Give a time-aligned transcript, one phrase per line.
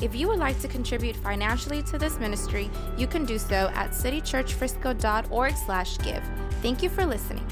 [0.00, 3.90] If you would like to contribute financially to this ministry, you can do so at
[3.90, 6.22] citychurchfrisco.org slash give.
[6.62, 7.46] Thank you for listening.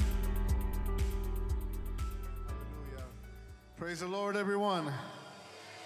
[3.77, 4.91] Praise the Lord, everyone.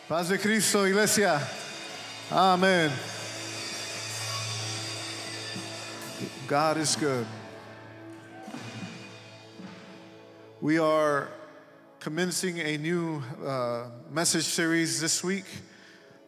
[0.07, 1.41] Paz de Cristo, iglesia.
[2.31, 2.91] Amen.
[6.47, 7.25] God is good.
[10.61, 11.29] We are
[11.99, 15.45] commencing a new uh, message series this week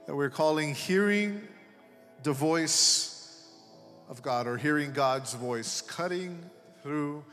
[0.05, 1.41] that we're calling Hearing
[2.23, 3.43] the Voice
[4.09, 6.39] of God or Hearing God's Voice, Cutting
[6.83, 7.23] Through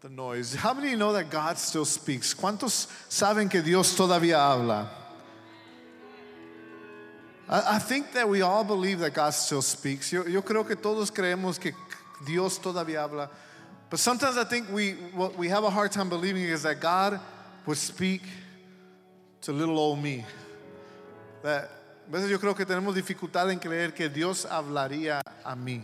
[0.00, 0.54] the Noise.
[0.54, 2.34] How many know that God still speaks?
[2.34, 4.90] ¿Cuántos saben que Dios todavía habla?
[7.46, 10.10] I, think that we all believe that God still speaks.
[10.10, 11.72] Yo, yo creo que todos creemos que
[12.24, 13.28] Dios todavía habla.
[13.90, 17.20] But sometimes I think we, what we have a hard time believing is that God
[17.66, 18.22] would speak
[19.42, 20.24] to little old me.
[21.42, 21.70] That,
[22.06, 25.82] a veces yo creo que tenemos dificultad en creer que Dios hablaría a mí.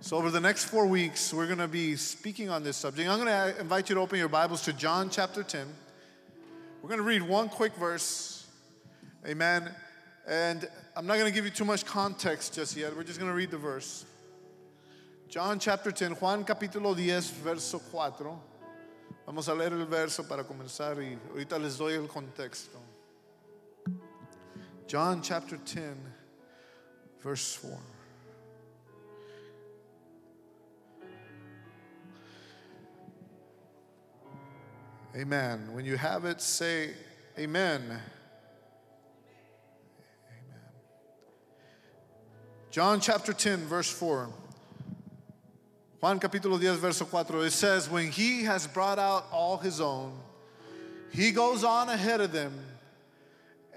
[0.00, 3.08] So, over the next four weeks, we're going to be speaking on this subject.
[3.08, 5.66] I'm going to invite you to open your Bibles to John chapter 10.
[6.80, 8.46] We're going to read one quick verse.
[9.26, 9.68] Amen.
[10.28, 12.96] And I'm not going to give you too much context just yet.
[12.96, 14.04] We're just going to read the verse.
[15.28, 18.40] John chapter 10, Juan capítulo 10, verso 4.
[19.26, 22.87] Vamos a leer el verso para comenzar y ahorita les doy el contexto.
[24.88, 25.96] John chapter 10,
[27.22, 27.78] verse 4.
[35.14, 35.74] Amen.
[35.74, 36.94] When you have it, say
[37.38, 37.82] amen.
[37.82, 38.00] Amen.
[42.70, 44.30] John chapter 10, verse 4.
[46.00, 47.44] Juan capítulo 10, verso 4.
[47.44, 50.18] It says, When he has brought out all his own,
[51.12, 52.54] he goes on ahead of them,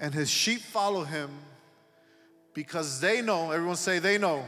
[0.01, 1.29] and his sheep follow him
[2.53, 4.43] because they know, everyone say, they know,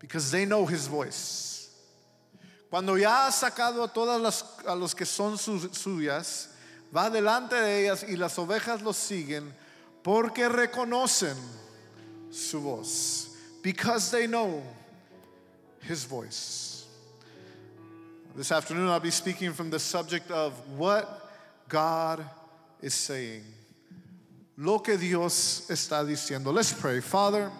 [0.00, 1.70] because they know his voice.
[2.70, 6.48] Cuando ya ha sacado a todas las, a los que son suyas,
[6.94, 9.52] va delante de ellas y las ovejas los siguen
[10.02, 11.36] porque reconocen
[12.30, 14.62] su voz, because they know
[15.82, 16.86] his voice.
[18.34, 21.28] This afternoon, I'll be speaking from the subject of what
[21.68, 22.24] God
[22.80, 23.42] is saying.
[24.60, 26.52] Lo que Dios está diciendo.
[26.52, 27.00] Let's pray.
[27.00, 27.50] Father,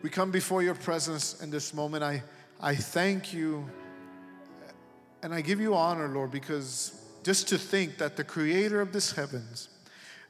[0.00, 2.04] we come before your presence in this moment.
[2.04, 2.22] I,
[2.60, 3.68] I thank you
[5.24, 6.92] and I give you honor, Lord, because
[7.24, 9.68] just to think that the creator of this heavens,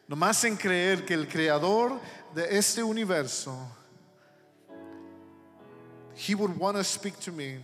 [0.08, 2.00] nomás en creer que el creador
[2.34, 3.54] de este universo,
[6.14, 7.58] he would want to speak to me.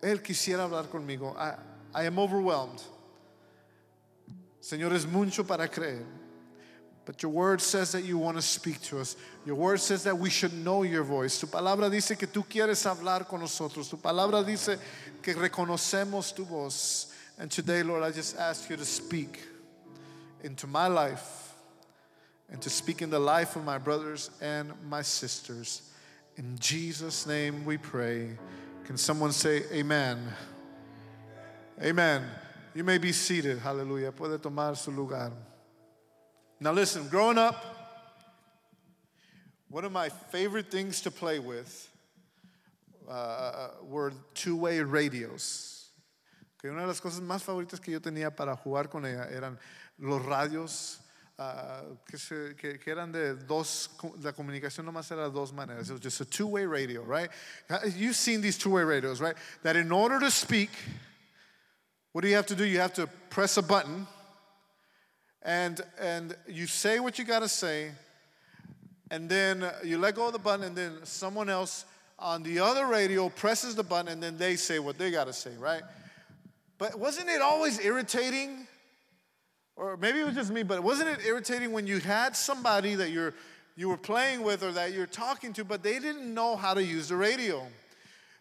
[0.00, 1.36] Él quisiera hablar conmigo.
[1.36, 1.56] I,
[1.92, 2.80] I am overwhelmed.
[4.62, 6.04] Señor, es mucho para creer.
[7.06, 9.16] But your word says that you want to speak to us.
[9.44, 11.38] Your word says that we should know your voice.
[11.38, 13.90] Tu palabra dice que tú quieres hablar con nosotros.
[13.90, 14.78] Tu palabra dice
[15.22, 17.12] que reconocemos tu voz.
[17.38, 19.40] And today, Lord, I just ask you to speak
[20.42, 21.54] into my life
[22.50, 25.90] and to speak in the life of my brothers and my sisters.
[26.36, 28.38] In Jesus' name we pray.
[28.84, 30.18] Can someone say amen?
[31.82, 32.24] Amen.
[32.74, 33.58] You may be seated.
[33.58, 34.12] Hallelujah.
[34.12, 35.32] Puede tomar su lugar.
[36.60, 37.56] Now, listen, growing up,
[39.68, 41.88] one of my favorite things to play with
[43.08, 45.88] uh, were two way radios.
[46.60, 49.58] Que una de las cosas más favoritas que yo tenía para jugar con ella eran
[49.98, 50.98] los radios
[51.38, 53.88] uh, que, se- que- que eran de dos,
[54.22, 55.90] la comunicación nomás era de dos maneras.
[55.90, 57.28] It was just a two way radio, right?
[57.96, 59.34] You've seen these two way radios, right?
[59.64, 60.70] That in order to speak,
[62.12, 62.64] what do you have to do?
[62.64, 64.06] You have to press a button
[65.44, 67.90] and and you say what you got to say
[69.10, 71.84] and then you let go of the button and then someone else
[72.18, 75.32] on the other radio presses the button and then they say what they got to
[75.32, 75.82] say right?
[76.78, 78.66] But wasn't it always irritating?
[79.76, 83.10] Or maybe it was just me but wasn't it irritating when you had somebody that
[83.10, 83.34] you're
[83.76, 86.82] you were playing with or that you're talking to but they didn't know how to
[86.82, 87.66] use the radio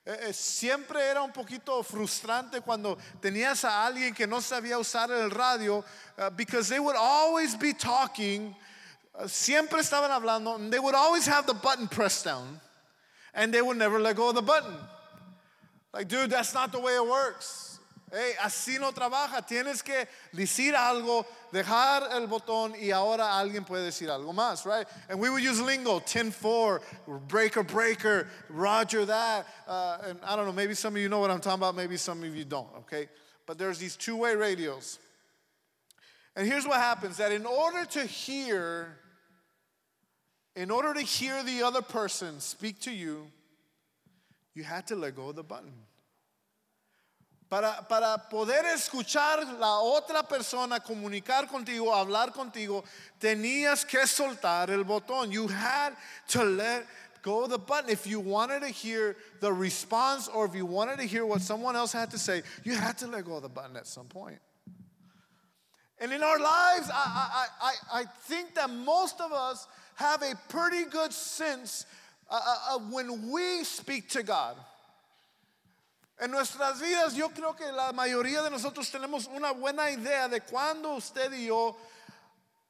[0.06, 5.10] Eh, eh, Siempre era un poquito frustrante cuando tenías a alguien que no sabía usar
[5.12, 5.84] el radio
[6.18, 8.54] uh, because they would always be talking
[9.16, 12.60] uh, siempre estaban hablando, and they would always have the button pressed down,
[13.34, 14.76] and they would never let go of the button.
[15.94, 17.73] Like, dude, that's not the way it works.
[18.16, 19.42] Hey, así no trabaja.
[19.42, 24.86] Tienes que decir algo, dejar el botón y ahora alguien puede decir algo más, right?
[25.10, 26.80] And we would use lingo, 10-4,
[27.28, 29.48] breaker, breaker, roger that.
[29.68, 31.98] Uh, and I don't know, maybe some of you know what I'm talking about, maybe
[31.98, 33.10] some of you don't, okay?
[33.48, 35.00] But there's these two-way radios.
[36.36, 38.96] And here's what happens, that in order to hear,
[40.56, 43.32] in order to hear the other person speak to you,
[44.54, 45.74] you had to let go of the button.
[47.54, 52.84] Para, para poder escuchar la otra persona, comunicar contigo, hablar contigo,
[53.20, 55.32] tenías que soltar el botón.
[55.32, 55.94] You had
[56.30, 56.88] to let
[57.22, 57.92] go of the button.
[57.92, 61.76] If you wanted to hear the response or if you wanted to hear what someone
[61.76, 64.40] else had to say, you had to let go of the button at some point.
[66.00, 70.34] And in our lives, I, I, I, I think that most of us have a
[70.50, 71.86] pretty good sense
[72.32, 74.56] uh, uh, of when we speak to God.
[76.20, 80.42] En nuestras vidas yo creo que la mayoría de nosotros tenemos una buena idea de
[80.42, 81.76] cuando usted y yo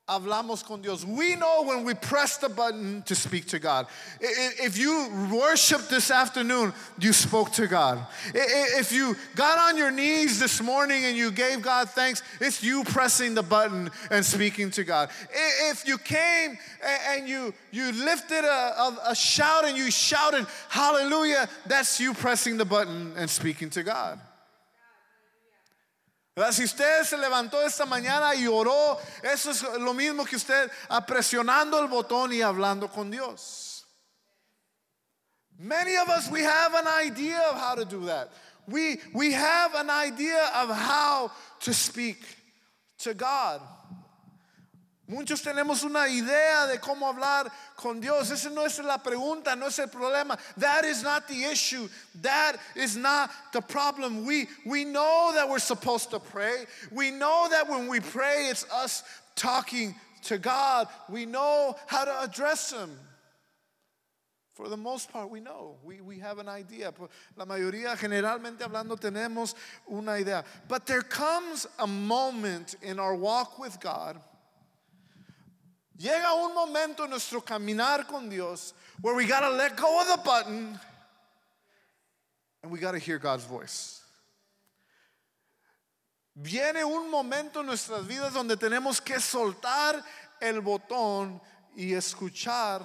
[0.09, 1.05] hablamos con Dios.
[1.05, 3.87] We know when we press the button to speak to God.
[4.19, 8.05] If you worship this afternoon, you spoke to God.
[8.33, 12.83] If you got on your knees this morning and you gave God thanks, it's you
[12.83, 15.09] pressing the button and speaking to God.
[15.69, 16.57] If you came
[17.09, 22.57] and you, you lifted a, a, a shout and you shouted, Hallelujah, that's you pressing
[22.57, 24.19] the button and speaking to God.
[26.51, 30.71] Si usted se levantó esta mañana y oró, eso es lo mismo que usted
[31.05, 33.85] presionando el botón y hablando con Dios.
[35.59, 38.31] Many of us, we have an idea of how to do that.
[38.67, 41.31] We, we have an idea of how
[41.61, 42.17] to speak
[42.99, 43.61] to God.
[45.13, 48.31] Muchos tenemos una idea de cómo hablar con Dios.
[48.31, 50.39] Esa no es la pregunta, no es el problema.
[50.57, 51.87] That is not the issue.
[52.21, 54.25] That is not the problem.
[54.25, 56.65] We, we know that we're supposed to pray.
[56.91, 59.03] We know that when we pray, it's us
[59.35, 59.93] talking
[60.23, 60.87] to God.
[61.07, 62.89] We know how to address Him.
[64.55, 65.77] For the most part, we know.
[65.83, 66.91] We, we have an idea.
[67.35, 69.53] La mayoría, generalmente hablando, tenemos
[69.91, 70.43] una idea.
[70.67, 74.19] But there comes a moment in our walk with God
[75.97, 80.07] Llega un momento en nuestro caminar con Dios where we got to let go of
[80.07, 80.79] the button
[82.63, 84.01] and we got to hear God's voice.
[86.35, 90.03] Viene un momento en nuestras vidas donde tenemos que soltar
[90.41, 91.39] el botón
[91.75, 92.81] y escuchar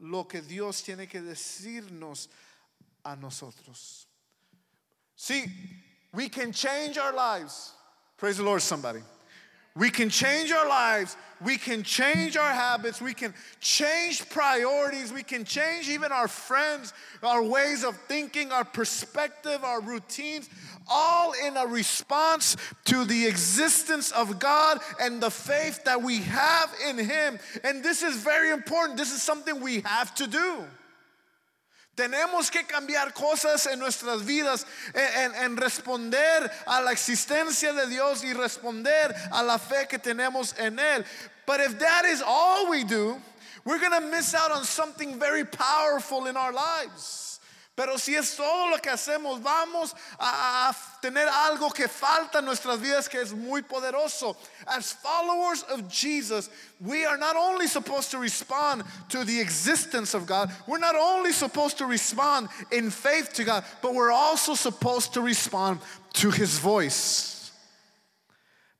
[0.00, 2.28] lo que Dios tiene que decirnos
[3.04, 4.06] a nosotros.
[5.14, 5.44] See,
[6.14, 7.72] we can change our lives.
[8.16, 9.00] Praise the Lord, somebody.
[9.76, 11.16] We can change our lives.
[11.44, 13.02] We can change our habits.
[13.02, 15.12] We can change priorities.
[15.12, 16.94] We can change even our friends,
[17.24, 20.48] our ways of thinking, our perspective, our routines,
[20.88, 26.72] all in a response to the existence of God and the faith that we have
[26.88, 27.40] in Him.
[27.64, 28.96] And this is very important.
[28.96, 30.64] This is something we have to do.
[31.96, 38.24] Tenemos que cambiar cosas en nuestras vidas, en, en, responder a la existencia de Dios
[38.24, 41.04] y responder a la fe que tenemos en Él.
[41.46, 43.16] But if that is all we do,
[43.64, 47.33] we're going to miss out on something very powerful in our lives.
[47.76, 52.44] Pero si es todo lo que hacemos, vamos a, a, tener algo que falta en
[52.44, 54.36] nuestras vidas que es muy poderoso.
[54.68, 56.50] As followers of Jesus,
[56.80, 61.32] we are not only supposed to respond to the existence of God, we're not only
[61.32, 65.80] supposed to respond in faith to God, but we're also supposed to respond
[66.12, 67.50] to His voice.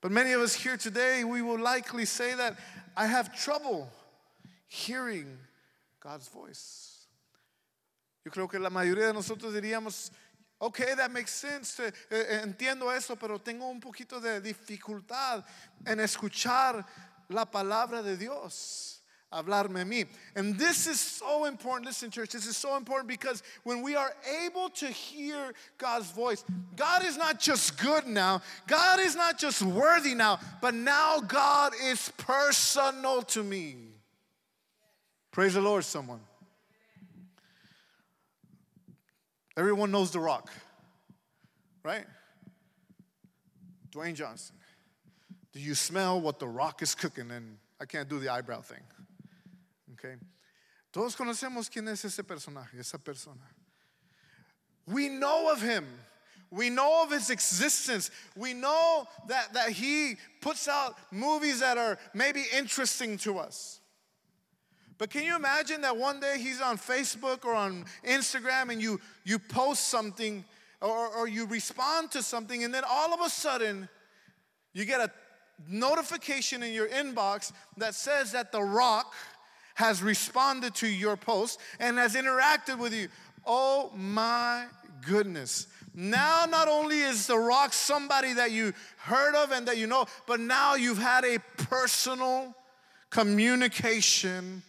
[0.00, 2.56] But many of us here today, we will likely say that
[2.96, 3.90] I have trouble
[4.68, 5.26] hearing
[5.98, 6.83] God's voice.
[8.24, 10.10] Yo creo que la mayoría de nosotros diríamos,
[10.58, 15.44] ok, that makes sense, eh, eh, entiendo eso, pero tengo un poquito de dificultad
[15.86, 16.86] en escuchar
[17.28, 19.02] la palabra de Dios.
[19.30, 20.06] Hablarme a mí.
[20.36, 21.86] And this is so important.
[21.86, 24.14] Listen, church, this is so important because when we are
[24.44, 26.44] able to hear God's voice,
[26.76, 31.72] God is not just good now, God is not just worthy now, but now God
[31.82, 33.76] is personal to me.
[35.32, 36.20] Praise the Lord, someone.
[39.56, 40.50] Everyone knows The Rock,
[41.82, 42.04] right?
[43.92, 44.56] Dwayne Johnson.
[45.52, 47.30] Do you smell what The Rock is cooking?
[47.30, 48.82] And I can't do the eyebrow thing.
[49.92, 50.14] Okay?
[50.92, 53.42] Todos conocemos quién es ese personaje, esa persona.
[54.86, 55.86] We know of him.
[56.50, 58.10] We know of his existence.
[58.36, 63.80] We know that, that he puts out movies that are maybe interesting to us.
[65.04, 68.98] But can you imagine that one day he's on Facebook or on Instagram and you,
[69.22, 70.42] you post something
[70.80, 73.86] or, or you respond to something, and then all of a sudden
[74.72, 75.10] you get a
[75.68, 79.12] notification in your inbox that says that The Rock
[79.74, 83.08] has responded to your post and has interacted with you.
[83.44, 84.64] Oh my
[85.06, 85.66] goodness.
[85.94, 90.06] Now, not only is The Rock somebody that you heard of and that you know,
[90.26, 92.54] but now you've had a personal
[93.10, 94.62] communication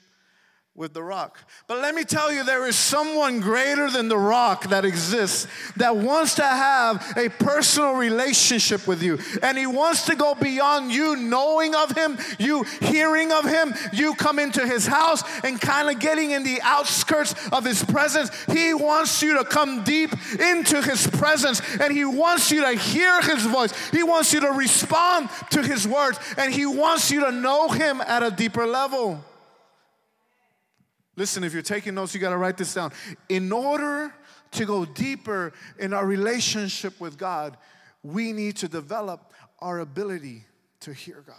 [0.75, 1.39] with the rock.
[1.67, 5.95] But let me tell you, there is someone greater than the rock that exists that
[5.95, 9.17] wants to have a personal relationship with you.
[9.41, 14.15] And he wants to go beyond you knowing of him, you hearing of him, you
[14.15, 18.29] come into his house and kind of getting in the outskirts of his presence.
[18.51, 23.21] He wants you to come deep into his presence and he wants you to hear
[23.21, 23.71] his voice.
[23.91, 28.01] He wants you to respond to his words and he wants you to know him
[28.01, 29.23] at a deeper level.
[31.15, 32.91] Listen, if you're taking notes, you got to write this down.
[33.29, 34.13] In order
[34.51, 37.57] to go deeper in our relationship with God,
[38.03, 40.43] we need to develop our ability
[40.81, 41.35] to hear God.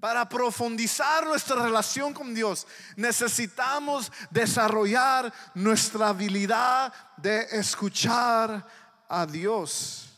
[0.00, 8.64] Para profundizar nuestra relación con Dios, necesitamos desarrollar nuestra habilidad de escuchar
[9.10, 10.08] a Dios.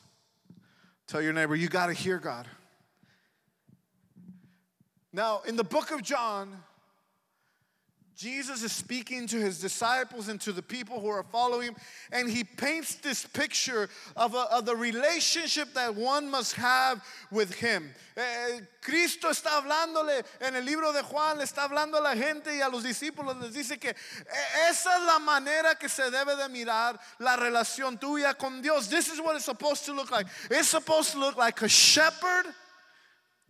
[1.06, 2.46] Tell your neighbor, you got to hear God.
[5.12, 6.62] Now, in the book of John,
[8.20, 11.76] Jesus is speaking to his disciples and to the people who are following him,
[12.12, 17.54] and he paints this picture of, a, of the relationship that one must have with
[17.54, 17.88] him.
[18.18, 22.48] Eh, Cristo está hablándole en el libro de Juan, le está hablando a la gente
[22.54, 26.36] y a los discípulos, les dice que eh, esa es la manera que se debe
[26.36, 28.88] de mirar la relación tuya con Dios.
[28.88, 30.26] This is what it's supposed to look like.
[30.50, 32.44] It's supposed to look like a shepherd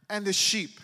[0.09, 0.79] and a sheep.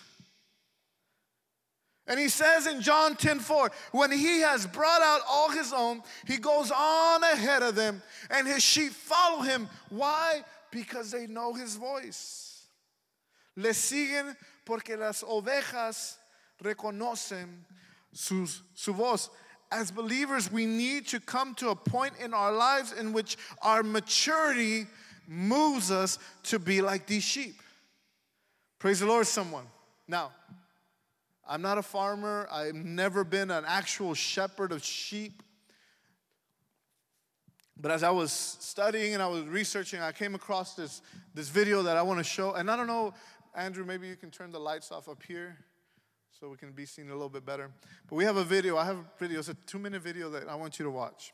[2.08, 6.02] And he says in John 10 4, when he has brought out all his own,
[6.26, 9.68] he goes on ahead of them, and his sheep follow him.
[9.88, 10.44] Why?
[10.70, 12.66] Because they know his voice.
[13.56, 16.16] Le siguen porque las ovejas
[16.62, 17.64] reconocen
[18.12, 19.30] su, su voz.
[19.72, 23.82] As believers, we need to come to a point in our lives in which our
[23.82, 24.86] maturity
[25.26, 27.60] moves us to be like these sheep.
[28.78, 29.66] Praise the Lord, someone.
[30.06, 30.30] Now,
[31.48, 32.48] I'm not a farmer.
[32.50, 35.42] I've never been an actual shepherd of sheep.
[37.78, 41.02] But as I was studying and I was researching, I came across this,
[41.34, 42.54] this video that I want to show.
[42.54, 43.12] And I don't know,
[43.54, 45.58] Andrew, maybe you can turn the lights off up here
[46.38, 47.70] so we can be seen a little bit better.
[48.08, 48.76] But we have a video.
[48.76, 49.38] I have a video.
[49.38, 51.32] It's a two minute video that I want you to watch.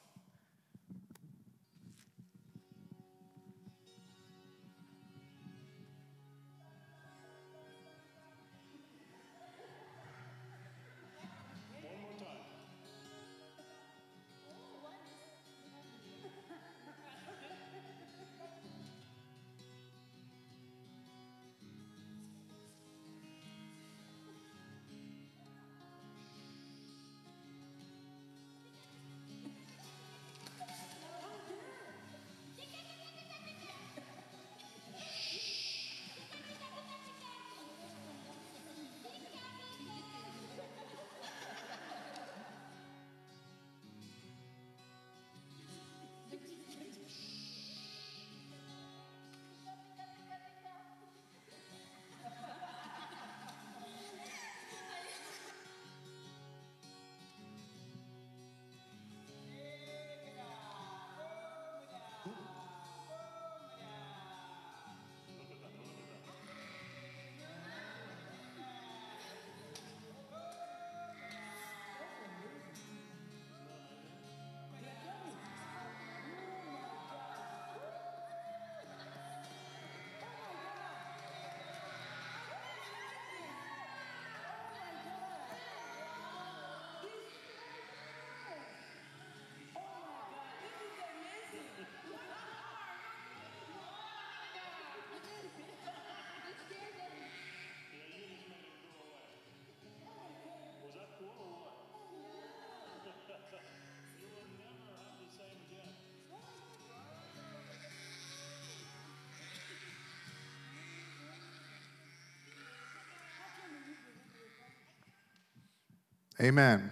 [116.41, 116.91] Amen.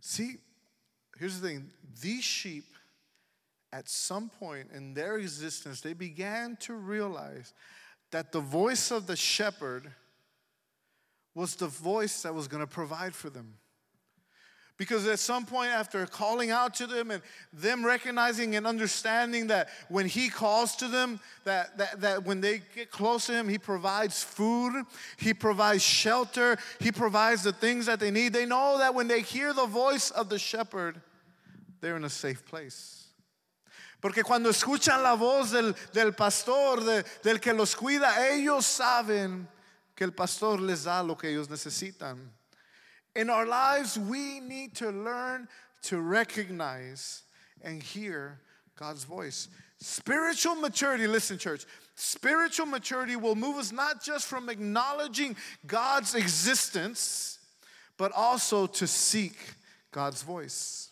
[0.00, 0.36] See,
[1.18, 1.70] here's the thing
[2.00, 2.64] these sheep,
[3.72, 7.52] at some point in their existence, they began to realize
[8.10, 9.92] that the voice of the shepherd
[11.34, 13.54] was the voice that was going to provide for them.
[14.78, 17.20] Because at some point, after calling out to them and
[17.52, 22.62] them recognizing and understanding that when He calls to them, that, that, that when they
[22.76, 24.84] get close to Him, He provides food,
[25.16, 28.32] He provides shelter, He provides the things that they need.
[28.32, 31.00] They know that when they hear the voice of the shepherd,
[31.80, 32.94] they're in a safe place.
[34.00, 39.44] Porque cuando escuchan la voz del, del pastor, de, del que los cuida, ellos saben
[39.96, 42.16] que el pastor les da lo que ellos necesitan.
[43.18, 45.48] In our lives, we need to learn
[45.82, 47.24] to recognize
[47.62, 48.38] and hear
[48.78, 49.48] God's voice.
[49.80, 51.64] Spiritual maturity, listen, church,
[51.96, 55.34] spiritual maturity will move us not just from acknowledging
[55.66, 57.40] God's existence,
[57.96, 59.36] but also to seek
[59.90, 60.90] God's voice.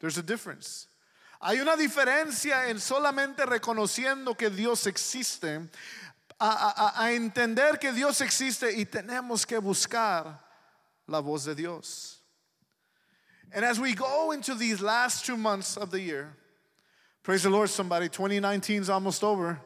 [0.00, 0.86] There's a difference.
[1.42, 5.68] Hay una diferencia en solamente reconociendo que Dios existe,
[6.40, 10.47] a, a, a entender que Dios existe y tenemos que buscar
[11.08, 12.18] la voz de Dios.
[13.52, 16.36] And as we go into these last two months of the year,
[17.22, 19.58] praise the Lord, somebody, 2019 is almost over.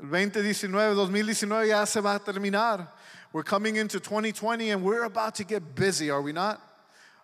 [0.00, 2.88] 2019, 2019 ya se va a terminar.
[3.32, 6.60] We're coming into 2020 and we're about to get busy, are we not?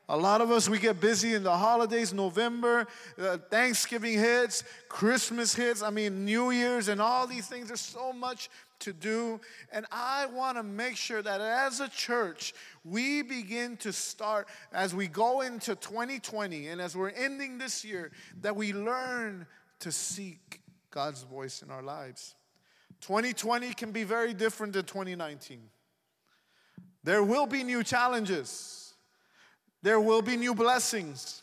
[0.08, 2.86] A lot of us, we get busy in the holidays, November,
[3.18, 7.68] uh, Thanksgiving hits, Christmas hits, I mean, New Year's, and all these things.
[7.68, 8.50] There's so much
[8.84, 9.40] to do.
[9.72, 14.94] And I want to make sure that as a church, we begin to start as
[14.94, 19.46] we go into 2020 and as we're ending this year, that we learn
[19.80, 20.60] to seek
[20.90, 22.34] God's voice in our lives.
[23.00, 25.60] 2020 can be very different than 2019.
[27.02, 28.94] There will be new challenges.
[29.82, 31.42] There will be new blessings,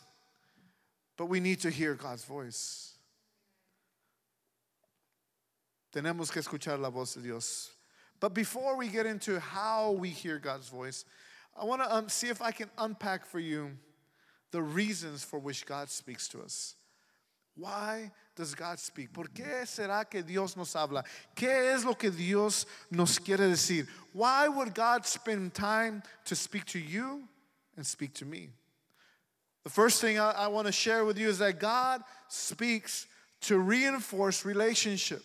[1.16, 2.91] but we need to hear God's voice.
[5.92, 7.70] Tenemos que escuchar la voz de Dios.
[8.20, 11.04] But before we get into how we hear God's voice,
[11.60, 13.72] I want to um, see if I can unpack for you
[14.52, 16.74] the reasons for which God speaks to us.
[17.54, 19.12] Why does God speak?
[19.12, 21.04] ¿Por qué será que Dios nos habla?
[21.36, 23.86] ¿Qué es lo que Dios nos quiere decir?
[24.14, 27.28] Why would God spend time to speak to you
[27.76, 28.48] and speak to me.
[29.64, 33.06] The first thing I, I want to share with you is that God speaks
[33.42, 35.22] to reinforce relationship.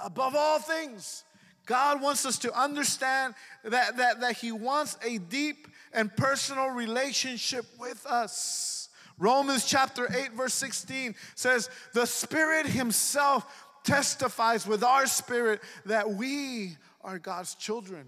[0.00, 1.24] Above all things,
[1.66, 7.64] God wants us to understand that, that, that He wants a deep and personal relationship
[7.78, 8.88] with us.
[9.18, 13.46] Romans chapter 8, verse 16 says, The Spirit Himself
[13.84, 18.06] testifies with our spirit that we are God's children.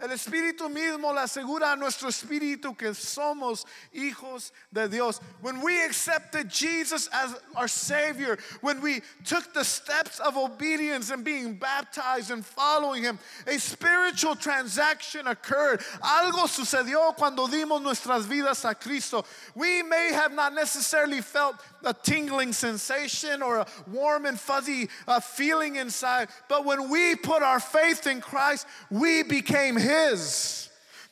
[0.00, 5.20] El Espíritu mismo le asegura a nuestro espíritu que somos hijos de Dios.
[5.42, 11.24] When we accepted Jesus as our Savior, when we took the steps of obedience and
[11.24, 15.80] being baptized and following Him, a spiritual transaction occurred.
[16.02, 19.24] Algo sucedió cuando dimos nuestras vidas a Cristo.
[19.54, 25.20] We may have not necessarily felt a tingling sensation or a warm and fuzzy uh,
[25.20, 30.68] feeling inside, but when we put our faith in Christ, we became His.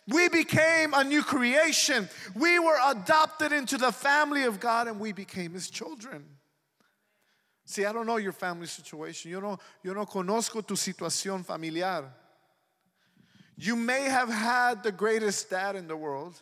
[0.08, 2.08] We became a new creation.
[2.34, 6.24] We were adopted into the family of God and we became His children.
[7.64, 9.30] See, I don't know your family situation.
[9.30, 12.04] Yo no, yo no conozco tu situación familiar.
[13.56, 16.40] You may have had the greatest dad in the world.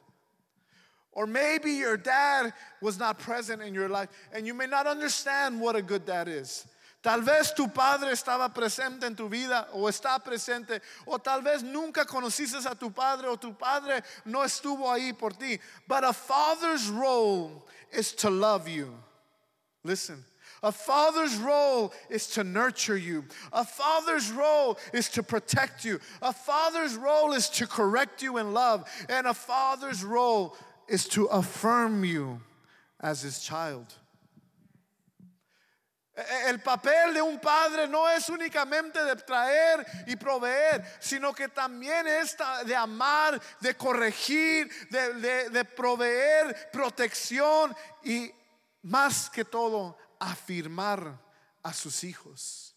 [1.18, 5.61] Or maybe your dad was not present in your life and you may not understand
[5.61, 6.64] what a good dad is.
[7.02, 11.64] Tal vez tu padre estaba presente en tu vida o está presente, o tal vez
[11.64, 15.59] nunca conociste a tu padre o tu padre no estuvo ahí por ti.
[15.88, 18.94] But a father's role is to love you.
[19.83, 20.24] Listen.
[20.62, 23.24] A father's role is to nurture you.
[23.52, 26.00] A father's role is to protect you.
[26.20, 28.85] A father's role is to correct you in love.
[29.09, 30.57] And a father's role
[30.88, 32.40] is to affirm you
[33.01, 33.94] as his child.
[36.48, 42.09] El papel de un padre no es únicamente de traer y proveer, sino que también
[42.09, 47.72] es de amar, de corregir, de, de proveer protección
[48.03, 48.33] y
[48.83, 51.20] más que todo afirmar
[51.62, 52.67] a sus hijos.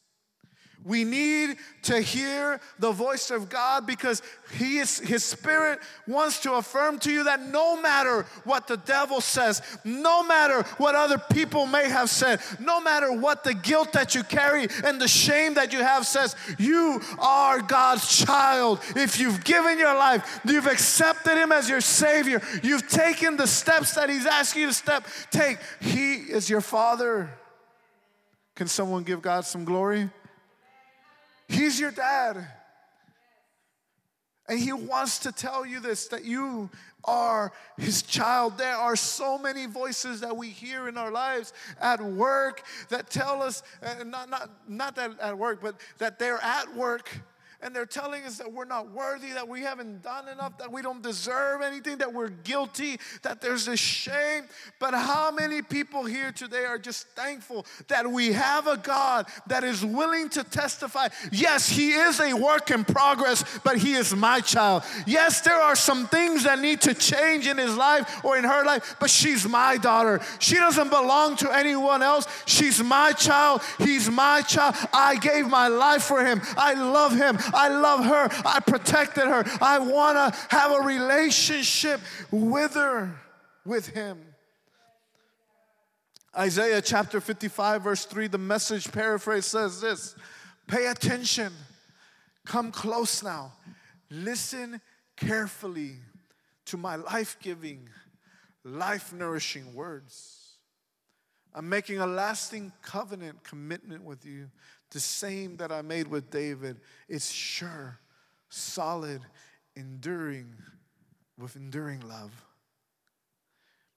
[0.83, 6.53] We need to hear the voice of God because he is, His Spirit wants to
[6.53, 11.67] affirm to you that no matter what the devil says, no matter what other people
[11.67, 15.71] may have said, no matter what the guilt that you carry and the shame that
[15.71, 18.79] you have says, you are God's child.
[18.95, 23.93] If you've given your life, you've accepted Him as your Savior, you've taken the steps
[23.95, 25.59] that He's asking you to step, take.
[25.79, 27.29] He is your Father.
[28.55, 30.09] Can someone give God some glory?
[31.51, 32.47] He's your dad.
[34.47, 36.69] And he wants to tell you this that you
[37.03, 38.57] are his child.
[38.57, 43.41] There are so many voices that we hear in our lives at work that tell
[43.41, 43.63] us,
[44.05, 47.09] not, not, not that at work, but that they're at work
[47.61, 50.81] and they're telling us that we're not worthy, that we haven't done enough, that we
[50.81, 54.45] don't deserve anything, that we're guilty, that there's a shame.
[54.79, 59.63] But how many people here today are just thankful that we have a God that
[59.63, 61.09] is willing to testify?
[61.31, 64.83] Yes, He is a work in progress, but He is my child.
[65.05, 68.65] Yes, there are some things that need to change in His life or in her
[68.65, 70.19] life, but she's my daughter.
[70.39, 72.27] She doesn't belong to anyone else.
[72.45, 73.61] She's my child.
[73.77, 74.75] He's my child.
[74.93, 76.41] I gave my life for Him.
[76.57, 77.37] I love Him.
[77.53, 78.29] I love her.
[78.45, 79.43] I protected her.
[79.61, 83.19] I want to have a relationship with her,
[83.65, 84.19] with him.
[86.37, 90.15] Isaiah chapter 55, verse 3, the message paraphrase says this
[90.67, 91.51] Pay attention,
[92.45, 93.51] come close now,
[94.09, 94.79] listen
[95.17, 95.95] carefully
[96.65, 97.89] to my life giving,
[98.63, 100.40] life nourishing words.
[101.53, 104.49] I'm making a lasting covenant commitment with you
[104.91, 106.79] the same that I made with David.
[107.09, 107.99] It's sure,
[108.49, 109.21] solid,
[109.75, 110.53] enduring,
[111.37, 112.31] with enduring love.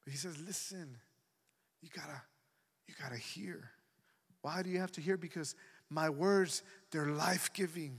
[0.04, 0.96] But he says, listen,
[1.82, 2.20] you gotta,
[2.86, 3.70] you gotta hear.
[4.42, 5.16] Why do you have to hear?
[5.16, 5.54] Because
[5.90, 7.96] my words, they're life-giving.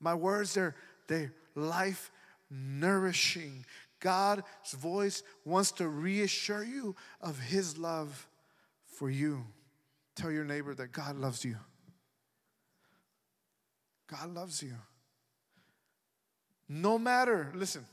[0.00, 0.74] My words, they're,
[1.08, 2.10] they're life
[2.50, 3.64] nourishing.
[4.02, 8.26] God's voice wants to reassure you of his love
[8.84, 9.46] for you.
[10.16, 11.56] Tell your neighbor that God loves you.
[14.08, 14.74] God loves you.
[16.68, 17.86] No matter, listen,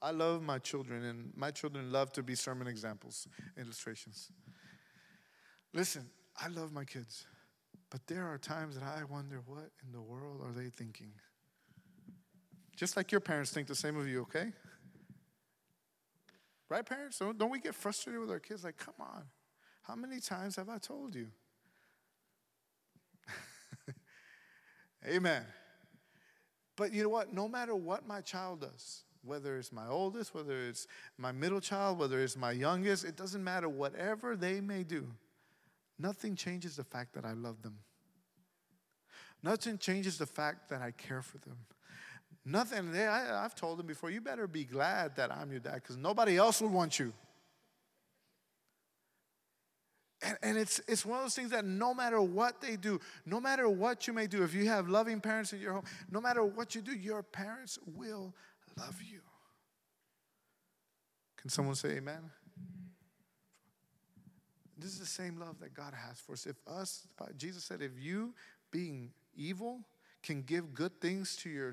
[0.00, 3.28] I love my children, and my children love to be sermon examples,
[3.58, 4.30] illustrations.
[5.74, 6.06] Listen,
[6.40, 7.26] I love my kids,
[7.90, 11.12] but there are times that I wonder what in the world are they thinking?
[12.76, 14.52] Just like your parents think the same of you, okay?
[16.68, 17.18] Right, parents?
[17.18, 18.64] Don't, don't we get frustrated with our kids?
[18.64, 19.22] Like, come on.
[19.82, 21.28] How many times have I told you?
[25.08, 25.44] Amen.
[26.76, 27.32] But you know what?
[27.32, 30.86] No matter what my child does, whether it's my oldest, whether it's
[31.18, 33.68] my middle child, whether it's my youngest, it doesn't matter.
[33.68, 35.06] Whatever they may do,
[35.98, 37.78] nothing changes the fact that I love them.
[39.42, 41.58] Nothing changes the fact that I care for them.
[42.48, 42.92] Nothing.
[42.92, 45.96] They, I, have told them before, you better be glad that I'm your dad because
[45.96, 47.12] nobody else would want you.
[50.22, 53.40] And, and it's, it's one of those things that no matter what they do, no
[53.40, 56.44] matter what you may do, if you have loving parents in your home, no matter
[56.44, 58.32] what you do, your parents will
[58.78, 59.20] love you.
[61.36, 62.30] Can someone say amen?
[64.78, 66.46] This is the same love that God has for us.
[66.46, 68.34] If us, Jesus said, if you
[68.70, 69.80] being evil
[70.26, 71.72] can give good things to your,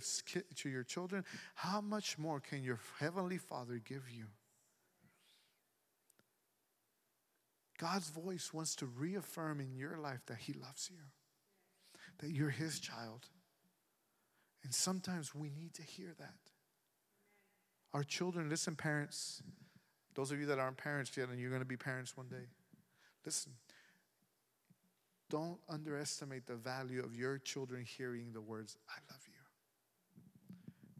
[0.56, 4.26] to your children, how much more can your heavenly Father give you?
[7.80, 11.00] God's voice wants to reaffirm in your life that He loves you,
[12.20, 13.28] that you're His child.
[14.64, 16.36] And sometimes we need to hear that.
[17.94, 19.42] Our children, listen, parents,
[20.16, 22.48] those of you that aren't parents yet and you're going to be parents one day,
[23.26, 23.54] listen.
[25.34, 29.34] Don't underestimate the value of your children hearing the words, I love you.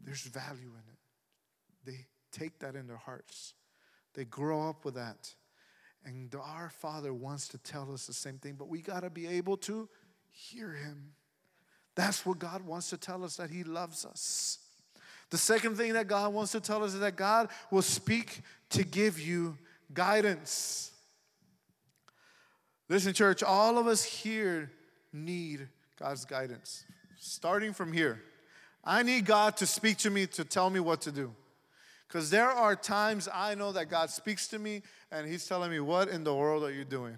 [0.04, 0.98] There's value in it.
[1.84, 3.54] They take that in their hearts,
[4.14, 5.32] they grow up with that.
[6.04, 9.28] And our Father wants to tell us the same thing, but we got to be
[9.28, 9.88] able to
[10.32, 11.12] hear Him.
[11.94, 14.58] That's what God wants to tell us that He loves us.
[15.30, 18.82] The second thing that God wants to tell us is that God will speak to
[18.82, 19.56] give you
[19.92, 20.90] guidance.
[22.88, 24.70] Listen, church, all of us here
[25.12, 25.68] need
[25.98, 26.84] God's guidance.
[27.18, 28.22] Starting from here,
[28.84, 31.34] I need God to speak to me to tell me what to do.
[32.06, 35.80] Because there are times I know that God speaks to me and He's telling me,
[35.80, 37.16] What in the world are you doing?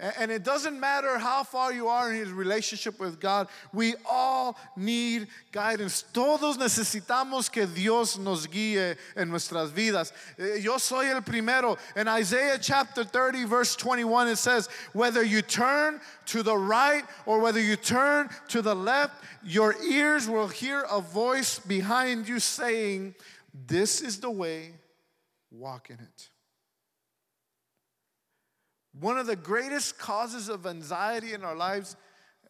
[0.00, 4.56] And it doesn't matter how far you are in his relationship with God, we all
[4.74, 6.04] need guidance.
[6.14, 10.12] Todos necesitamos que Dios nos guíe en nuestras vidas.
[10.38, 11.76] Eh, yo soy el primero.
[11.96, 17.40] In Isaiah chapter 30, verse 21, it says, Whether you turn to the right or
[17.40, 23.14] whether you turn to the left, your ears will hear a voice behind you saying,
[23.66, 24.72] This is the way,
[25.50, 26.29] walk in it.
[29.00, 31.96] One of the greatest causes of anxiety in our lives,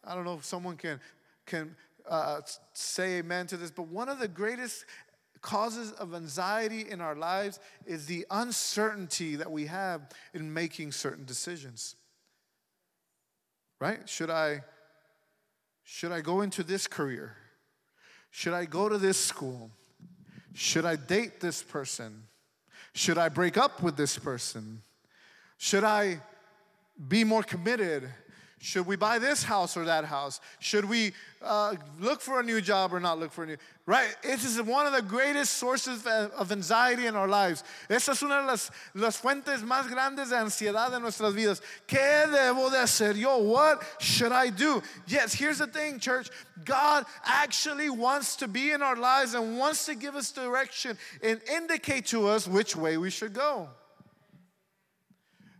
[0.03, 0.99] I don't know if someone can,
[1.45, 1.75] can
[2.09, 2.41] uh,
[2.73, 4.85] say amen to this, but one of the greatest
[5.41, 10.01] causes of anxiety in our lives is the uncertainty that we have
[10.33, 11.95] in making certain decisions.
[13.79, 14.07] Right?
[14.07, 14.61] Should I
[15.83, 17.35] should I go into this career?
[18.29, 19.71] Should I go to this school?
[20.53, 22.23] Should I date this person?
[22.93, 24.83] Should I break up with this person?
[25.57, 26.21] Should I
[27.07, 28.09] be more committed?
[28.63, 30.39] Should we buy this house or that house?
[30.59, 33.57] Should we uh, look for a new job or not look for a new?
[33.87, 34.15] Right?
[34.21, 37.63] It is one of the greatest sources of anxiety in our lives.
[37.89, 41.59] Esa es una de las, las fuentes más grandes de ansiedad en nuestras vidas.
[41.87, 43.39] ¿Qué debo de hacer yo?
[43.39, 44.83] What should I do?
[45.07, 46.29] Yes, here's the thing, church.
[46.63, 51.41] God actually wants to be in our lives and wants to give us direction and
[51.51, 53.69] indicate to us which way we should go.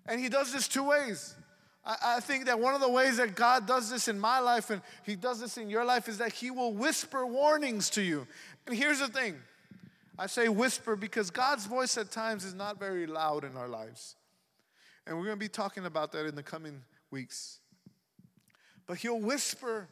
[0.06, 1.36] And He does this two ways.
[1.86, 4.70] I, I think that one of the ways that God does this in my life
[4.70, 8.28] and He does this in your life is that He will whisper warnings to you.
[8.68, 9.36] And here's the thing
[10.18, 14.16] I say whisper because God's voice at times is not very loud in our lives.
[15.08, 17.60] And we're going to be talking about that in the coming weeks.
[18.86, 19.88] But He'll whisper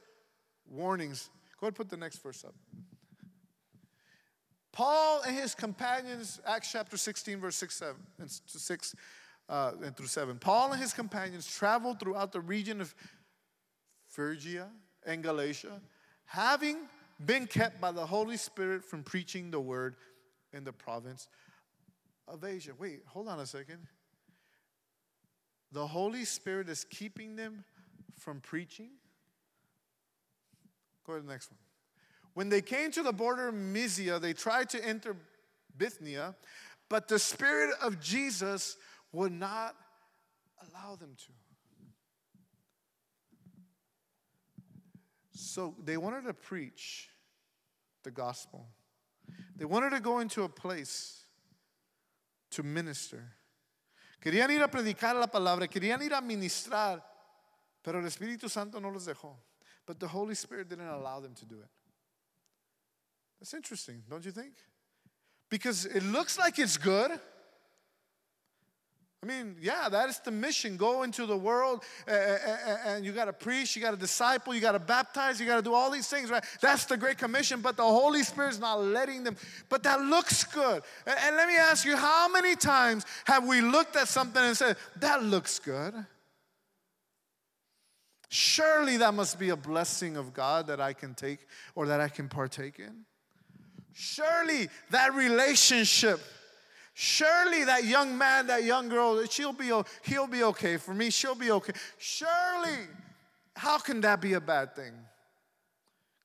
[0.69, 1.29] warnings.
[1.59, 2.53] Go ahead and put the next verse up.
[4.71, 8.95] Paul and his companions, Acts chapter 16, verse 6, 7, and 6
[9.49, 10.37] uh, and through 7.
[10.37, 12.93] Paul and his companions traveled throughout the region of
[14.07, 14.67] Phrygia
[15.05, 15.81] and Galatia,
[16.25, 16.77] having
[17.25, 19.95] been kept by the Holy Spirit from preaching the word
[20.53, 21.27] in the province
[22.27, 22.71] of Asia.
[22.77, 23.79] Wait, hold on a second.
[25.71, 27.63] The Holy Spirit is keeping them
[28.17, 28.91] from preaching.
[31.05, 31.57] Go to the next one.
[32.33, 35.15] When they came to the border of Mysia, they tried to enter
[35.75, 36.35] Bithynia,
[36.89, 38.77] but the Spirit of Jesus
[39.11, 39.75] would not
[40.61, 41.31] allow them to.
[45.33, 47.09] So they wanted to preach
[48.03, 48.67] the gospel.
[49.55, 51.23] They wanted to go into a place
[52.51, 53.23] to minister.
[54.21, 57.01] Querían ir a predicar la palabra, querían ir a ministrar,
[57.83, 59.35] pero el Espíritu Santo no los dejó.
[59.85, 61.69] But the Holy Spirit didn't allow them to do it.
[63.39, 64.53] That's interesting, don't you think?
[65.49, 67.11] Because it looks like it's good.
[69.21, 70.77] I mean, yeah, that is the mission.
[70.77, 74.71] Go into the world and you got to preach, you got to disciple, you got
[74.71, 76.43] to baptize, you got to do all these things, right?
[76.61, 79.35] That's the Great Commission, but the Holy Spirit's not letting them.
[79.67, 80.83] But that looks good.
[81.05, 84.77] And let me ask you, how many times have we looked at something and said,
[85.01, 85.93] that looks good?
[88.29, 91.39] Surely that must be a blessing of God that I can take
[91.75, 93.03] or that I can partake in.
[93.91, 96.21] Surely that relationship
[97.01, 99.71] Surely that young man, that young girl, she'll be,
[100.03, 100.75] he'll be okay.
[100.75, 101.71] For me, she'll be okay.
[101.97, 102.87] Surely,
[103.55, 104.91] how can that be a bad thing?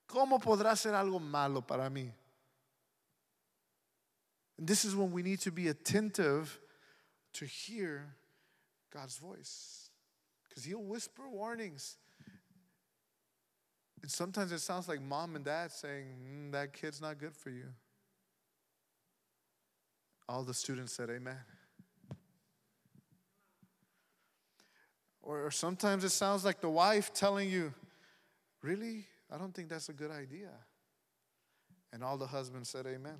[0.08, 2.10] ¿Cómo podrá ser algo malo para mí?
[4.58, 6.58] And this is when we need to be attentive
[7.34, 8.12] to hear
[8.92, 9.90] God's voice.
[10.48, 11.98] Because He'll whisper warnings.
[14.02, 17.50] And sometimes it sounds like mom and dad saying, mm, That kid's not good for
[17.50, 17.66] you.
[20.28, 21.36] All the students said, Amen.
[25.22, 27.72] Or, or sometimes it sounds like the wife telling you,
[28.62, 29.06] Really?
[29.30, 30.48] I don't think that's a good idea.
[31.92, 33.18] And all the husbands said, Amen.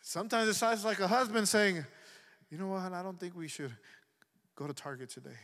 [0.00, 1.84] Sometimes it sounds like a husband saying,
[2.50, 2.92] You know what?
[2.92, 3.72] I don't think we should
[4.54, 5.38] go to Target today.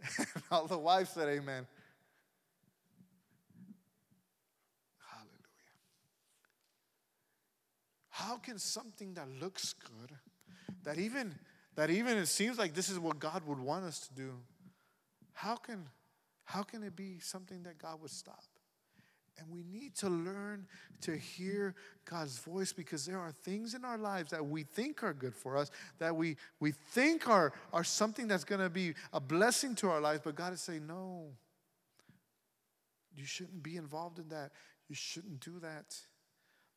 [0.18, 1.66] and all the wives said, Amen.
[8.20, 10.10] How can something that looks good,
[10.84, 11.34] that even
[11.76, 14.32] that even it seems like this is what God would want us to do,
[15.32, 15.86] how can
[16.44, 18.44] how can it be something that God would stop?
[19.38, 20.66] And we need to learn
[21.00, 25.14] to hear God's voice because there are things in our lives that we think are
[25.14, 29.20] good for us, that we, we think are, are something that's going to be a
[29.20, 31.28] blessing to our lives, but God is saying, no,
[33.16, 34.50] you shouldn't be involved in that.
[34.88, 35.96] You shouldn't do that.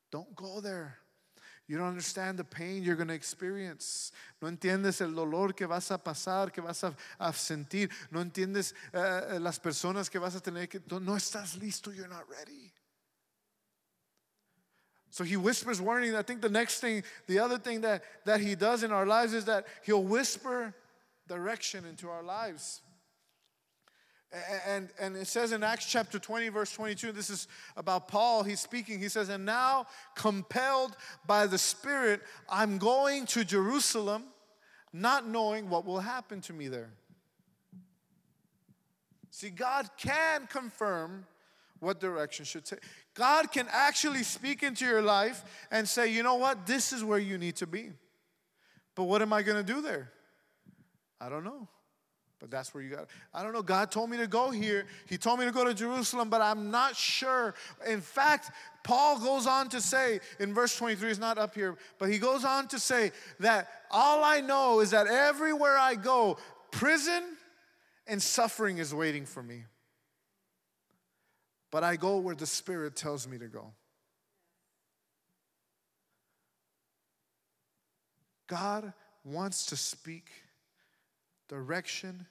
[0.09, 0.99] Don't go there.
[1.67, 4.11] You don't understand the pain you're going to experience.
[4.41, 7.89] No entiendes el dolor que vas a pasar, que vas a, a sentir.
[8.11, 10.81] No entiendes uh, las personas que vas a tener que.
[10.89, 12.71] No estás listo, you're not ready.
[15.09, 16.15] So he whispers warning.
[16.15, 19.33] I think the next thing, the other thing that, that he does in our lives
[19.33, 20.73] is that he'll whisper
[21.27, 22.81] direction into our lives.
[24.67, 28.41] And, and it says in Acts chapter 20, verse 22, this is about Paul.
[28.41, 28.99] He's speaking.
[28.99, 34.23] He says, And now, compelled by the Spirit, I'm going to Jerusalem,
[34.91, 36.89] not knowing what will happen to me there.
[39.29, 41.27] See, God can confirm
[41.79, 42.79] what direction should take.
[43.13, 47.19] God can actually speak into your life and say, you know what, this is where
[47.19, 47.91] you need to be.
[48.95, 50.11] But what am I going to do there?
[51.21, 51.67] I don't know
[52.43, 53.07] But that's where you got.
[53.33, 53.61] I don't know.
[53.61, 54.85] God told me to go here.
[55.05, 57.55] He told me to go to Jerusalem, but I'm not sure.
[57.87, 58.51] In fact,
[58.83, 62.43] Paul goes on to say in verse 23, it's not up here, but he goes
[62.43, 66.35] on to say that all I know is that everywhere I go,
[66.69, 67.23] prison
[68.07, 69.63] and suffering is waiting for me.
[71.71, 73.71] But I go where the Spirit tells me to go.
[78.47, 78.91] God
[79.23, 80.29] wants to speak
[81.47, 82.25] direction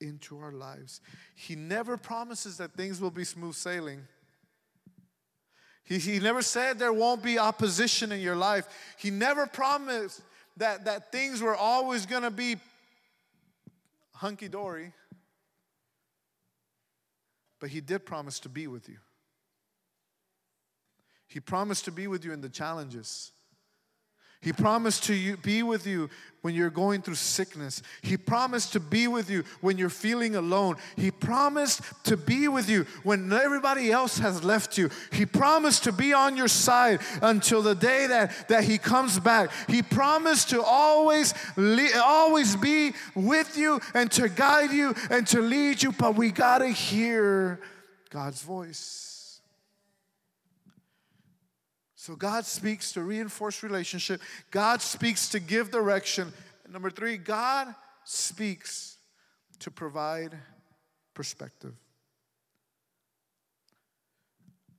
[0.00, 1.00] into our lives.
[1.34, 4.00] He never promises that things will be smooth sailing.
[5.84, 8.66] He, he never said there won't be opposition in your life.
[8.98, 10.20] He never promised
[10.58, 12.56] that, that things were always going to be
[14.14, 14.92] hunky dory.
[17.60, 18.98] But He did promise to be with you.
[21.26, 23.32] He promised to be with you in the challenges.
[24.40, 26.08] He promised to you, be with you
[26.42, 27.82] when you're going through sickness.
[28.02, 30.76] He promised to be with you when you're feeling alone.
[30.96, 34.90] He promised to be with you when everybody else has left you.
[35.10, 39.50] He promised to be on your side until the day that, that He comes back.
[39.68, 41.34] He promised to always,
[41.96, 46.58] always be with you and to guide you and to lead you, but we got
[46.58, 47.60] to hear
[48.10, 49.07] God's voice.
[52.08, 54.22] So God speaks to reinforce relationship.
[54.50, 56.32] God speaks to give direction.
[56.72, 58.96] Number three, God speaks
[59.58, 60.34] to provide
[61.12, 61.74] perspective.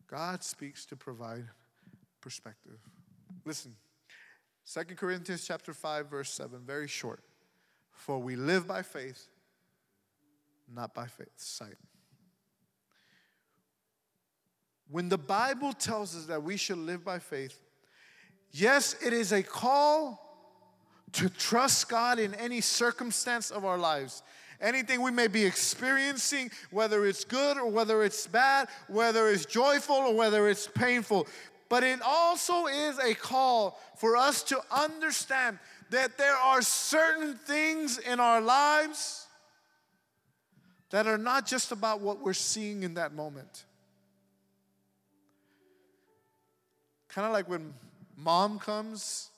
[0.10, 1.46] God speaks to provide
[2.20, 2.80] perspective.
[3.46, 3.76] Listen,
[4.64, 7.22] Second Corinthians chapter 5, verse 7, very short.
[7.92, 9.28] For we live by faith,
[10.68, 11.78] not by faith, sight.
[14.90, 17.60] When the Bible tells us that we should live by faith,
[18.52, 20.26] yes, it is a call
[21.14, 24.24] to trust God in any circumstance of our lives.
[24.62, 29.96] Anything we may be experiencing, whether it's good or whether it's bad, whether it's joyful
[29.96, 31.28] or whether it's painful.
[31.70, 35.60] But it also is a call for us to understand
[35.92, 39.28] that there are certain things in our lives
[40.90, 43.66] that are not just about what we're seeing in that moment.
[47.10, 47.74] Kind of like when
[48.16, 49.30] mom comes,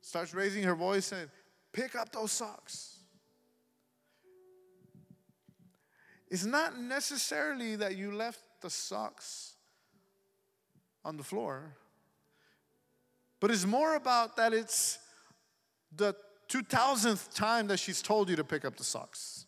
[0.00, 1.28] starts raising her voice and
[1.72, 2.98] pick up those socks.
[6.30, 9.54] It's not necessarily that you left the socks
[11.04, 11.76] on the floor,
[13.38, 14.98] but it's more about that it's
[15.94, 16.14] the
[16.48, 19.46] 2000th time that she's told you to pick up the socks.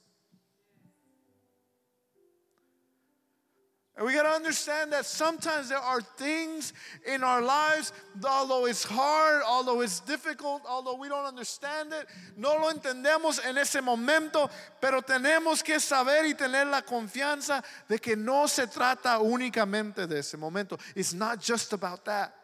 [3.96, 6.72] And we got to understand that sometimes there are things
[7.06, 7.92] in our lives,
[8.28, 13.56] although it's hard, although it's difficult, although we don't understand it, no lo entendemos en
[13.56, 19.20] ese momento, pero tenemos que saber y tener la confianza de que no se trata
[19.20, 20.76] únicamente de ese momento.
[20.96, 22.34] It's not just about that.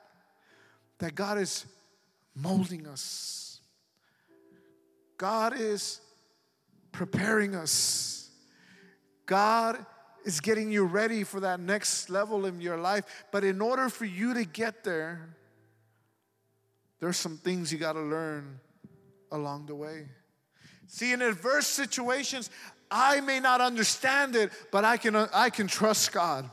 [0.99, 1.67] That God is
[2.33, 3.61] molding us.
[5.19, 6.01] God is
[6.93, 8.31] preparing us.
[9.27, 9.85] God
[10.25, 13.05] is getting you ready for that next level in your life.
[13.31, 15.35] But in order for you to get there,
[17.01, 18.61] there's some things you got to learn
[19.33, 20.07] along the way.
[20.87, 22.51] See, in adverse situations,
[22.91, 26.51] I may not understand it, but I can, I can trust God.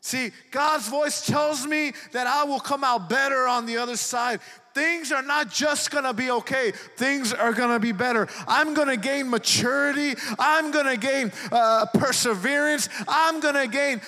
[0.00, 4.40] See, God's voice tells me that I will come out better on the other side
[4.74, 8.28] things are not just gonna be okay, things are gonna be better.
[8.48, 14.00] I'm gonna gain maturity, I'm gonna gain uh, perseverance, I'm gonna gain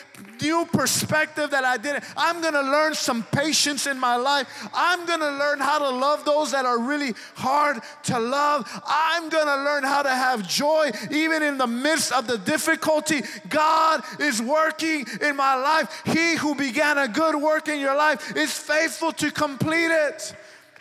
[0.43, 2.05] new perspective that I didn't.
[2.17, 4.69] I'm gonna learn some patience in my life.
[4.75, 8.69] I'm gonna learn how to love those that are really hard to love.
[8.87, 13.23] I'm gonna learn how to have joy even in the midst of the difficulty.
[13.49, 16.03] God is working in my life.
[16.05, 20.35] He who began a good work in your life is faithful to complete it.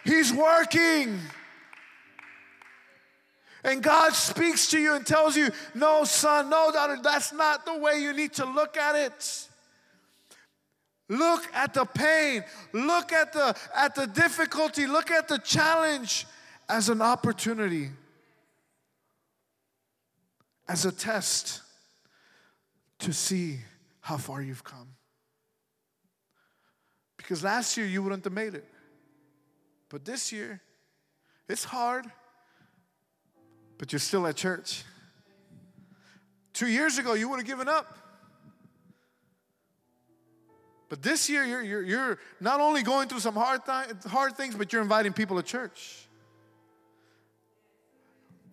[0.06, 1.20] He's working.
[3.64, 7.76] And God speaks to you and tells you, no, son, no, daughter, that's not the
[7.80, 9.48] way you need to look at it.
[11.10, 16.28] Look at the pain, look at the, at the difficulty, look at the challenge
[16.70, 17.90] as an opportunity,
[20.68, 21.62] as a test
[23.00, 23.60] to see
[24.00, 24.90] how far you've come.
[27.18, 28.66] Because last year you wouldn't have made it.
[29.96, 30.60] But this year,
[31.48, 32.06] it's hard,
[33.78, 34.84] but you're still at church.
[36.52, 37.98] Two years ago, you would have given up.
[40.90, 44.54] But this year, you're, you're, you're not only going through some hard, th- hard things,
[44.56, 46.06] but you're inviting people to church.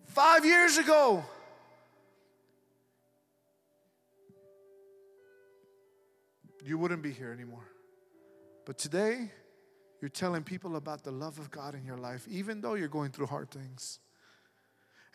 [0.05, 1.25] Five years ago,
[6.63, 7.69] you wouldn't be here anymore.
[8.63, 9.29] But today,
[10.03, 13.09] you're telling people about the love of God in your life, even though you're going
[13.09, 13.99] through hard things.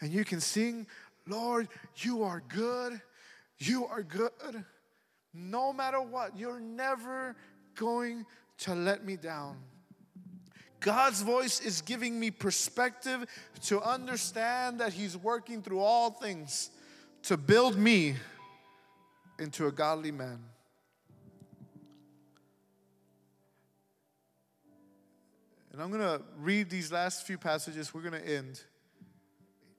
[0.00, 0.86] And you can sing,
[1.26, 2.98] Lord, you are good.
[3.58, 4.64] You are good.
[5.34, 7.36] No matter what, you're never
[7.74, 8.24] going
[8.60, 9.58] to let me down.
[10.80, 13.26] God's voice is giving me perspective
[13.64, 16.70] to understand that He's working through all things
[17.24, 18.14] to build me
[19.38, 20.38] into a godly man.
[25.78, 27.94] And I'm going to read these last few passages.
[27.94, 28.60] We're going to end.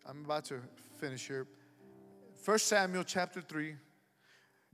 [0.06, 0.62] I'm about to
[0.96, 1.46] finish here.
[2.46, 3.76] 1 Samuel chapter 3.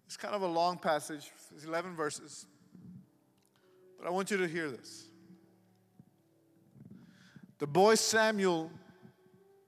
[0.06, 2.46] It's kind of a long passage, it's 11 verses.
[3.98, 5.06] But I want you to hear this.
[7.58, 8.70] The boy Samuel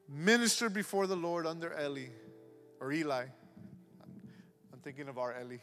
[0.07, 2.09] ministered before the Lord under Eli
[2.79, 3.25] or Eli.
[4.71, 5.57] I'm thinking of our Eli.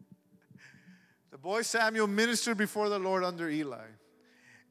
[1.30, 3.88] the boy Samuel ministered before the Lord under Eli.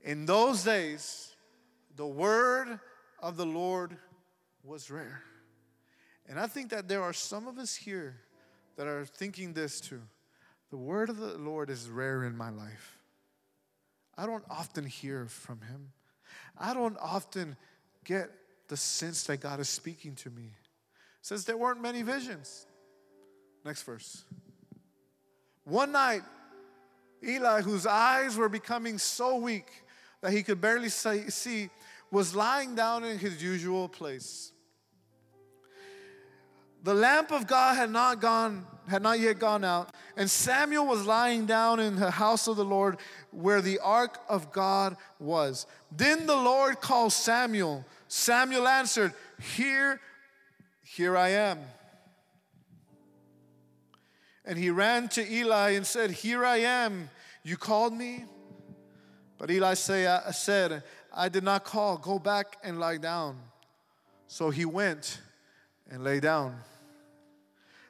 [0.04, 1.34] In those days,
[1.96, 2.80] the word
[3.20, 3.96] of the Lord
[4.64, 5.24] was rare.
[6.28, 8.18] And I think that there are some of us here
[8.78, 10.02] that are thinking this too.
[10.70, 12.98] The word of the Lord is rare in my life.
[14.18, 15.92] I don't often hear from him.
[16.58, 17.58] I don't often
[18.06, 18.30] get
[18.68, 20.44] the sense that God is speaking to me.
[20.44, 22.66] It says there weren't many visions.
[23.66, 24.24] Next verse.
[25.66, 26.22] One night,
[27.24, 29.84] Eli, whose eyes were becoming so weak
[30.22, 31.70] that he could barely see,
[32.12, 34.52] was lying down in his usual place.
[36.84, 41.06] The lamp of God had not gone, had not yet gone out, and Samuel was
[41.06, 42.98] lying down in the house of the Lord
[43.32, 45.68] where the ark of God was.
[45.92, 47.86] Then the Lord called Samuel.
[48.08, 49.14] Samuel answered,
[49.56, 50.02] Here,
[50.84, 51.60] here I am.
[54.44, 57.10] And he ran to Eli and said, Here I am.
[57.44, 58.26] You called me?
[59.42, 61.98] But Eli I uh, said, I did not call.
[61.98, 63.40] Go back and lie down.
[64.28, 65.20] So he went
[65.90, 66.58] and lay down.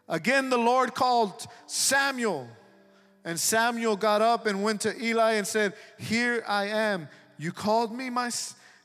[0.08, 2.47] Again, the Lord called Samuel.
[3.26, 7.10] And Samuel got up and went to Eli and said, Here I am.
[7.38, 8.32] You called me, my,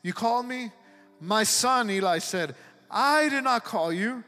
[0.03, 0.73] you called me?
[1.21, 2.57] My son, Eli said,
[2.91, 4.25] I did not call you.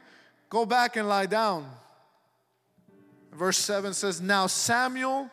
[0.49, 1.69] Go back and lie down.
[3.33, 5.29] Verse 7 says, Now Samuel,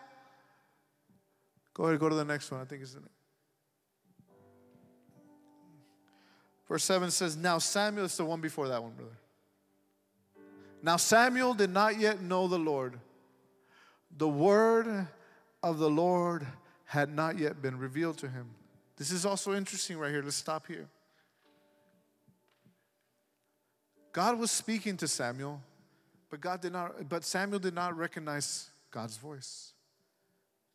[1.77, 2.61] go ahead, go to the next one.
[2.61, 3.13] I think it's the next.
[6.67, 9.17] Verse 7 says, Now Samuel, it's the one before that one, brother.
[10.83, 12.99] Now Samuel did not yet know the Lord.
[14.17, 15.07] The word
[15.63, 16.47] of the Lord
[16.87, 18.47] had not yet been revealed to him.
[18.97, 20.23] This is also interesting right here.
[20.23, 20.89] Let's stop here.
[24.13, 25.61] God was speaking to Samuel,
[26.31, 29.73] but God did not but Samuel did not recognize God's voice.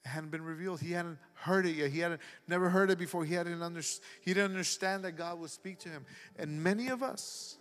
[0.05, 0.81] It hadn't been revealed.
[0.81, 1.91] He hadn't heard it yet.
[1.91, 3.23] He hadn't never heard it before.
[3.23, 3.81] He hadn't under,
[4.21, 6.05] he didn't understand that God would speak to him.
[6.37, 7.57] And many of us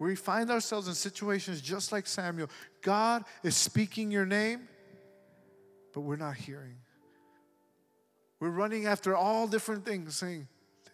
[0.00, 2.48] we find ourselves in situations just like Samuel.
[2.80, 4.66] God is speaking your name,
[5.92, 6.76] but we're not hearing.
[8.40, 10.48] We're running after all different things, saying,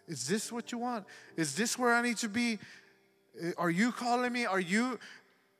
[0.09, 1.05] Is this what you want?
[1.37, 2.59] Is this where I need to be?
[3.41, 4.45] Eh, are you calling me?
[4.45, 4.99] Are you,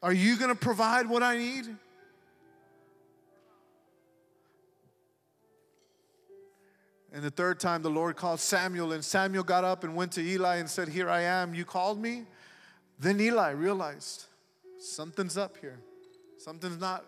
[0.04, 1.68] are you going to provide what I need?
[7.18, 10.22] And the third time, the Lord called Samuel, and Samuel got up and went to
[10.22, 11.56] Eli and said, Here I am.
[11.56, 12.26] You called me?
[13.00, 14.26] Then Eli realized
[14.78, 15.80] something's up here.
[16.38, 17.04] Something's not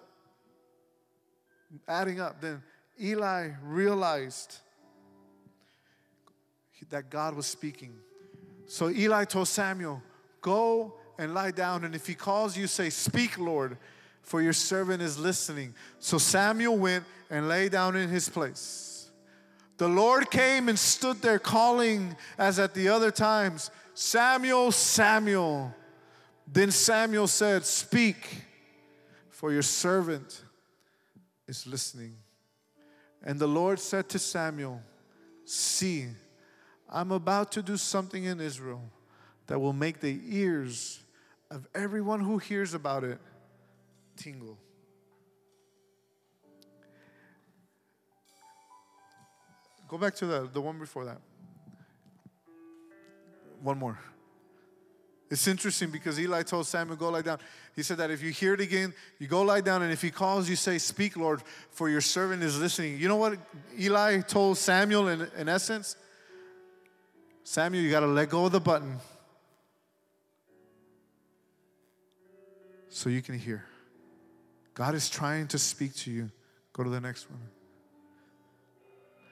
[1.88, 2.42] adding up.
[2.42, 2.64] Then
[3.00, 4.58] Eli realized
[6.90, 7.94] that God was speaking.
[8.66, 10.02] So Eli told Samuel,
[10.42, 13.78] Go and lie down, and if he calls you, say, Speak, Lord,
[14.24, 15.76] for your servant is listening.
[16.00, 18.89] So Samuel went and lay down in his place.
[19.80, 25.74] The Lord came and stood there calling as at the other times, Samuel, Samuel.
[26.46, 28.44] Then Samuel said, Speak,
[29.30, 30.44] for your servant
[31.48, 32.18] is listening.
[33.24, 34.82] And the Lord said to Samuel,
[35.46, 36.08] See,
[36.90, 38.84] I'm about to do something in Israel
[39.48, 41.00] that will make the ears
[41.50, 43.20] of everyone who hears about it
[44.18, 44.58] tingle.
[49.90, 51.20] Go back to the, the one before that.
[53.62, 54.00] One more.
[55.32, 57.40] It's interesting because Eli told Samuel, Go lie down.
[57.76, 60.12] He said that if you hear it again, you go lie down, and if he
[60.12, 63.00] calls, you say, Speak, Lord, for your servant is listening.
[63.00, 63.38] You know what
[63.78, 65.96] Eli told Samuel in, in essence?
[67.44, 68.98] Samuel, you got to let go of the button
[72.90, 73.66] so you can hear.
[74.76, 76.32] God is trying to speak to you.
[76.74, 77.40] Go to the next one.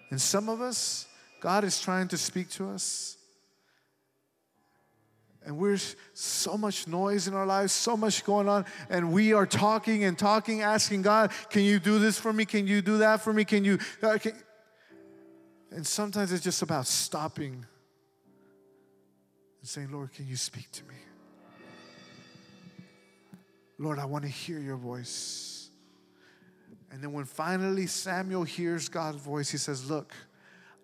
[0.10, 1.06] And some of us,
[1.42, 3.18] God is trying to speak to us.
[5.46, 5.80] And we're
[6.14, 10.20] so much noise in our lives, so much going on, and we are talking and
[10.20, 12.44] talking, asking God, "Can you do this for me?
[12.44, 13.46] Can you do that for me?
[13.46, 14.34] Can you?" Uh, can...
[15.72, 17.66] And sometimes it's just about stopping
[19.62, 20.96] and saying, "Lord, can you speak to me?
[23.78, 25.57] Lord, I want to hear your voice."
[26.92, 30.14] And then when finally Samuel hears God's voice, he says, "Look,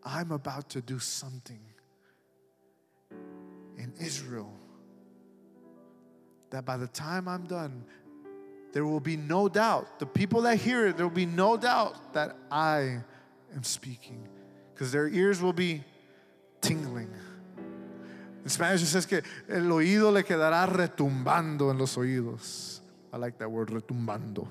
[0.03, 1.59] I'm about to do something."
[3.77, 4.51] in Israel
[6.49, 7.83] that by the time I'm done,
[8.71, 9.99] there will be no doubt.
[9.99, 12.99] The people that hear it, there will be no doubt that I
[13.55, 14.27] am speaking
[14.73, 15.83] because their ears will be
[16.61, 17.09] tingling.
[18.43, 22.79] In Spanish it says que el oído le quedará retumbando en los oídos.
[23.11, 24.47] I like that word, retumbando.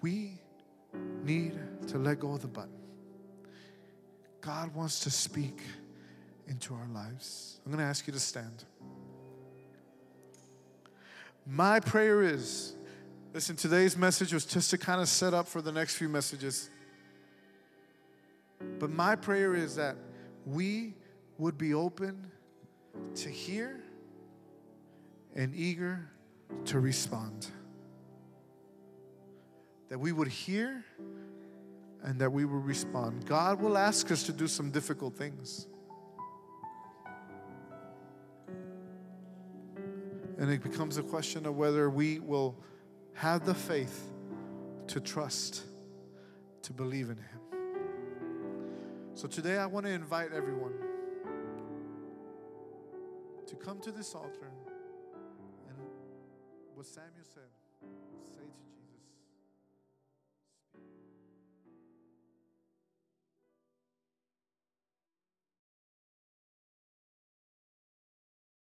[0.00, 0.38] We
[1.24, 2.70] need to let go of the button.
[4.40, 5.60] God wants to speak
[6.46, 7.60] into our lives.
[7.64, 8.64] I'm going to ask you to stand.
[11.46, 12.76] My prayer is
[13.36, 16.70] listen, today's message was just to kind of set up for the next few messages.
[18.78, 19.96] But my prayer is that
[20.46, 20.94] we
[21.36, 22.30] would be open
[23.16, 23.82] to hear
[25.34, 26.08] and eager
[26.64, 27.48] to respond.
[29.88, 30.84] That we would hear
[32.02, 33.26] and that we would respond.
[33.26, 35.66] God will ask us to do some difficult things.
[40.38, 42.56] And it becomes a question of whether we will
[43.14, 44.12] have the faith
[44.88, 45.62] to trust,
[46.62, 47.36] to believe in Him.
[49.14, 50.74] So today I want to invite everyone
[53.46, 54.50] to come to this altar
[55.68, 55.78] and
[56.74, 57.55] what Samuel said.